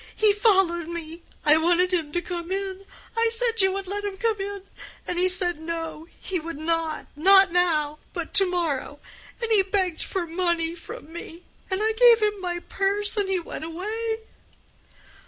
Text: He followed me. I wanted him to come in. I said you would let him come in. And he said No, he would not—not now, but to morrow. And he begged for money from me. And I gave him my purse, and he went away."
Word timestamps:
He 0.15 0.33
followed 0.33 0.87
me. 0.87 1.21
I 1.45 1.57
wanted 1.57 1.93
him 1.93 2.11
to 2.13 2.23
come 2.23 2.51
in. 2.51 2.85
I 3.15 3.29
said 3.29 3.61
you 3.61 3.71
would 3.73 3.85
let 3.85 4.03
him 4.03 4.17
come 4.17 4.41
in. 4.41 4.63
And 5.05 5.19
he 5.19 5.29
said 5.29 5.59
No, 5.59 6.07
he 6.19 6.39
would 6.39 6.57
not—not 6.57 7.51
now, 7.51 7.99
but 8.11 8.33
to 8.33 8.47
morrow. 8.49 8.99
And 9.39 9.51
he 9.51 9.61
begged 9.61 10.01
for 10.01 10.25
money 10.25 10.73
from 10.73 11.13
me. 11.13 11.43
And 11.69 11.81
I 11.83 11.91
gave 11.93 12.19
him 12.19 12.41
my 12.41 12.61
purse, 12.61 13.15
and 13.15 13.29
he 13.29 13.39
went 13.39 13.63
away." 13.63 14.21